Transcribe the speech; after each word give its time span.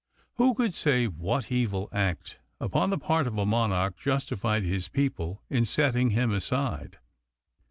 Who 0.37 0.55
could 0.55 0.73
say 0.73 1.05
what 1.05 1.51
evil 1.51 1.87
act 1.91 2.39
upon 2.59 2.89
the 2.89 2.97
part 2.97 3.27
of 3.27 3.37
a 3.37 3.45
monarch 3.45 3.97
justified 3.97 4.63
his 4.63 4.87
people 4.87 5.43
in 5.47 5.63
setting 5.63 6.09
him 6.09 6.31
aside? 6.31 6.97